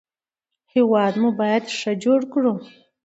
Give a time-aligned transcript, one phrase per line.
[0.73, 2.53] هېواد مو باید ښه جوړ کړو